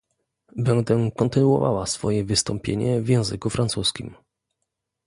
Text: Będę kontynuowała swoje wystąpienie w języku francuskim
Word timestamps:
Będę 0.55 1.11
kontynuowała 1.15 1.85
swoje 1.85 2.23
wystąpienie 2.23 3.01
w 3.01 3.09
języku 3.09 3.49
francuskim 3.49 4.15